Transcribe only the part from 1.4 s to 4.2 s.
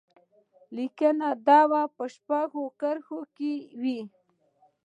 دې په شپږو کرښو کې وشي.